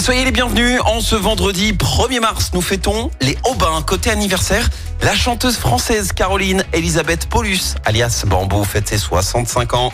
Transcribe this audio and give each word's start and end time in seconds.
soyez 0.00 0.24
les 0.24 0.30
bienvenus. 0.30 0.80
En 0.84 1.00
ce 1.00 1.16
vendredi 1.16 1.72
1er 1.72 2.20
mars, 2.20 2.50
nous 2.54 2.60
fêtons 2.60 3.10
les 3.20 3.36
Aubins. 3.44 3.82
Côté 3.82 4.10
anniversaire, 4.10 4.68
la 5.02 5.14
chanteuse 5.14 5.56
française 5.56 6.12
Caroline 6.12 6.64
Elisabeth 6.72 7.26
Paulus, 7.26 7.74
alias 7.84 8.24
Bambou, 8.26 8.64
fête 8.64 8.88
ses 8.88 8.98
65 8.98 9.74
ans. 9.74 9.92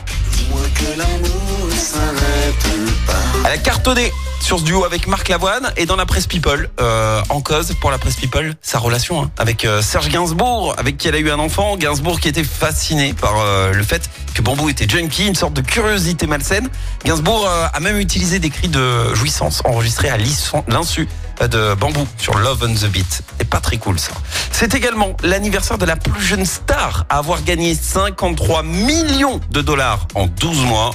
Elle 3.44 3.52
a 3.52 3.58
cartonné 3.58 4.12
sur 4.40 4.58
ce 4.58 4.64
duo 4.64 4.84
avec 4.84 5.06
Marc 5.06 5.28
Lavoine 5.28 5.72
et 5.76 5.86
dans 5.86 5.96
la 5.96 6.06
presse 6.06 6.26
People, 6.26 6.68
euh, 6.80 7.22
en 7.28 7.40
cause 7.40 7.74
pour 7.80 7.90
la 7.90 7.98
presse 7.98 8.16
People, 8.16 8.54
sa 8.62 8.78
relation 8.78 9.22
hein, 9.22 9.30
avec 9.38 9.64
euh, 9.64 9.82
Serge 9.82 10.08
Gainsbourg, 10.08 10.74
avec 10.78 10.96
qui 10.96 11.08
elle 11.08 11.14
a 11.14 11.18
eu 11.18 11.30
un 11.30 11.38
enfant. 11.38 11.76
Gainsbourg 11.76 12.20
qui 12.20 12.28
était 12.28 12.44
fasciné 12.44 13.14
par 13.14 13.40
euh, 13.40 13.72
le 13.72 13.82
fait 13.82 14.10
que 14.34 14.42
Bambou 14.42 14.68
était 14.68 14.88
junkie, 14.88 15.26
une 15.26 15.34
sorte 15.34 15.54
de 15.54 15.60
curiosité 15.60 16.26
malsaine. 16.26 16.68
Gainsbourg 17.04 17.48
a 17.48 17.80
même 17.80 17.98
utilisé 17.98 18.38
des 18.38 18.50
cris 18.50 18.68
de 18.68 19.14
jouissance 19.14 19.62
enregistrés 19.64 20.08
à 20.08 20.16
l'insu 20.68 21.08
de 21.40 21.74
Bambou 21.74 22.06
sur 22.16 22.38
Love 22.38 22.64
on 22.64 22.74
the 22.74 22.90
Beat. 22.90 23.22
C'est 23.38 23.48
pas 23.48 23.60
très 23.60 23.76
cool 23.76 23.98
ça. 23.98 24.12
C'est 24.50 24.74
également 24.74 25.16
l'anniversaire 25.22 25.78
de 25.78 25.84
la 25.84 25.96
plus 25.96 26.22
jeune 26.22 26.46
star 26.46 27.06
à 27.08 27.18
avoir 27.18 27.42
gagné 27.42 27.74
53 27.74 28.62
millions 28.62 29.40
de 29.50 29.60
dollars 29.60 30.06
en 30.14 30.26
12 30.26 30.64
mois. 30.64 30.92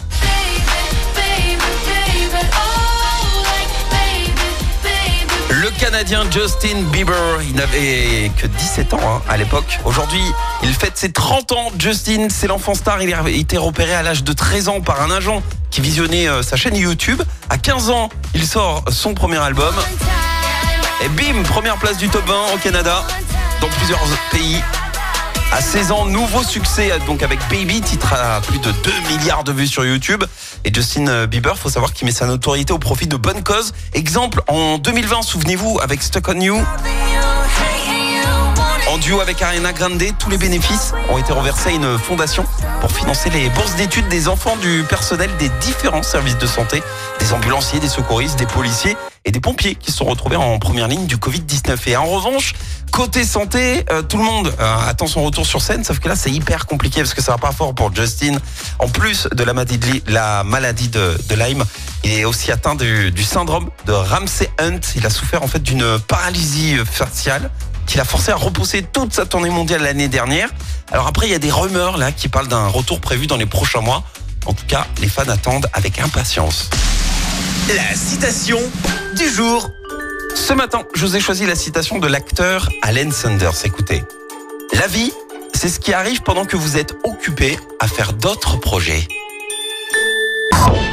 Le 5.49 5.69
Canadien 5.79 6.23
Justin 6.31 6.83
Bieber, 6.91 7.41
il 7.41 7.55
n'avait 7.55 8.31
que 8.37 8.47
17 8.47 8.93
ans 8.93 8.99
hein, 9.03 9.21
à 9.27 9.35
l'époque. 9.35 9.79
Aujourd'hui, 9.83 10.21
il 10.63 10.73
fête 10.73 10.97
ses 10.97 11.11
30 11.11 11.51
ans. 11.51 11.71
Justin, 11.77 12.27
c'est 12.29 12.47
l'enfant 12.47 12.75
star. 12.75 13.01
Il 13.01 13.13
a 13.13 13.29
été 13.29 13.57
repéré 13.57 13.93
à 13.93 14.01
l'âge 14.01 14.23
de 14.23 14.31
13 14.31 14.69
ans 14.69 14.81
par 14.81 15.01
un 15.01 15.11
agent 15.11 15.43
qui 15.69 15.81
visionnait 15.81 16.29
euh, 16.29 16.43
sa 16.43 16.55
chaîne 16.55 16.75
YouTube. 16.75 17.21
À 17.49 17.57
15 17.57 17.89
ans, 17.89 18.09
il 18.33 18.45
sort 18.45 18.85
son 18.89 19.13
premier 19.13 19.37
album. 19.37 19.73
Et 21.01 21.07
bim, 21.09 21.43
première 21.43 21.77
place 21.77 21.97
du 21.97 22.09
top 22.09 22.25
20 22.27 22.53
au 22.53 22.57
Canada, 22.57 23.05
dans 23.61 23.69
plusieurs 23.69 24.01
pays. 24.31 24.61
À 25.51 25.61
16 25.61 25.91
ans, 25.91 26.05
nouveau 26.05 26.43
succès 26.43 26.91
donc 27.07 27.23
avec 27.23 27.39
Baby, 27.49 27.81
titre 27.81 28.13
à 28.13 28.41
plus 28.41 28.59
de 28.59 28.71
2 28.71 28.91
milliards 29.09 29.43
de 29.43 29.51
vues 29.51 29.67
sur 29.67 29.85
YouTube. 29.85 30.23
Et 30.65 30.73
Justin 30.73 31.25
Bieber, 31.25 31.57
faut 31.57 31.69
savoir 31.69 31.93
qu'il 31.93 32.05
met 32.05 32.11
sa 32.11 32.27
notoriété 32.27 32.73
au 32.73 32.79
profit 32.79 33.07
de 33.07 33.15
bonnes 33.15 33.43
causes. 33.43 33.73
Exemple, 33.93 34.41
en 34.47 34.77
2020, 34.77 35.21
souvenez-vous, 35.21 35.79
avec 35.81 36.03
Stuck 36.03 36.27
on 36.27 36.39
You, 36.39 36.57
duo 38.99 39.21
avec 39.21 39.41
Ariana 39.41 39.71
Grande, 39.73 40.03
tous 40.17 40.29
les 40.29 40.37
bénéfices 40.37 40.93
ont 41.09 41.17
été 41.17 41.31
reversés 41.31 41.69
à 41.69 41.71
une 41.71 41.97
fondation 41.97 42.45
pour 42.81 42.91
financer 42.91 43.29
les 43.29 43.49
bourses 43.49 43.75
d'études 43.75 44.07
des 44.09 44.27
enfants 44.27 44.55
du 44.57 44.83
personnel 44.83 45.29
des 45.37 45.49
différents 45.61 46.03
services 46.03 46.37
de 46.37 46.47
santé, 46.47 46.81
des 47.19 47.33
ambulanciers, 47.33 47.79
des 47.79 47.87
secouristes, 47.87 48.37
des 48.37 48.45
policiers 48.45 48.97
et 49.25 49.31
des 49.31 49.39
pompiers 49.39 49.75
qui 49.75 49.91
se 49.91 49.97
sont 49.97 50.05
retrouvés 50.05 50.35
en 50.35 50.59
première 50.59 50.87
ligne 50.87 51.05
du 51.05 51.17
Covid-19. 51.17 51.77
Et 51.87 51.97
en 51.97 52.05
revanche, 52.05 52.53
côté 52.91 53.23
santé, 53.23 53.85
euh, 53.91 54.01
tout 54.01 54.17
le 54.17 54.23
monde 54.23 54.53
euh, 54.59 54.77
attend 54.87 55.07
son 55.07 55.23
retour 55.23 55.45
sur 55.45 55.61
scène, 55.61 55.83
sauf 55.83 55.99
que 55.99 56.07
là 56.07 56.15
c'est 56.15 56.31
hyper 56.31 56.65
compliqué 56.65 57.01
parce 57.01 57.13
que 57.13 57.21
ça 57.21 57.33
va 57.33 57.37
pas 57.37 57.51
fort 57.51 57.73
pour 57.73 57.93
Justin. 57.95 58.37
En 58.79 58.89
plus 58.89 59.27
de 59.31 59.43
la 59.43 59.53
maladie 59.53 59.77
de, 59.77 60.11
la 60.11 60.43
maladie 60.43 60.89
de, 60.89 61.17
de 61.29 61.35
Lyme, 61.35 61.63
il 62.03 62.11
est 62.11 62.25
aussi 62.25 62.51
atteint 62.51 62.75
du, 62.75 63.23
syndrome 63.23 63.69
de 63.85 63.91
Ramsey 63.91 64.49
Hunt. 64.59 64.79
Il 64.95 65.05
a 65.05 65.09
souffert 65.09 65.43
en 65.43 65.47
fait 65.47 65.61
d'une 65.61 65.99
paralysie 66.07 66.77
faciale 66.85 67.49
qui 67.85 67.97
l'a 67.97 68.05
forcé 68.05 68.31
à 68.31 68.35
repousser 68.35 68.83
toute 68.83 69.13
sa 69.13 69.25
tournée 69.25 69.49
mondiale 69.49 69.83
l'année 69.83 70.07
dernière. 70.07 70.49
Alors 70.91 71.07
après, 71.07 71.27
il 71.27 71.31
y 71.31 71.35
a 71.35 71.39
des 71.39 71.51
rumeurs 71.51 71.97
là 71.97 72.11
qui 72.11 72.27
parlent 72.27 72.47
d'un 72.47 72.67
retour 72.67 73.01
prévu 73.01 73.27
dans 73.27 73.37
les 73.37 73.45
prochains 73.45 73.81
mois. 73.81 74.03
En 74.45 74.53
tout 74.53 74.65
cas, 74.67 74.87
les 75.01 75.09
fans 75.09 75.27
attendent 75.27 75.67
avec 75.73 75.99
impatience. 75.99 76.69
La 77.75 77.95
citation 77.95 78.59
du 79.15 79.29
jour. 79.29 79.69
Ce 80.35 80.53
matin, 80.53 80.83
je 80.95 81.05
vous 81.05 81.15
ai 81.15 81.19
choisi 81.19 81.45
la 81.45 81.55
citation 81.55 81.99
de 81.99 82.07
l'acteur 82.07 82.69
Allen 82.81 83.11
Sanders. 83.11 83.65
Écoutez. 83.65 84.03
La 84.73 84.87
vie, 84.87 85.11
c'est 85.53 85.69
ce 85.69 85.79
qui 85.79 85.93
arrive 85.93 86.21
pendant 86.21 86.45
que 86.45 86.55
vous 86.55 86.77
êtes 86.77 86.95
occupé 87.03 87.59
à 87.79 87.87
faire 87.87 88.13
d'autres 88.13 88.57
projets. 88.57 89.07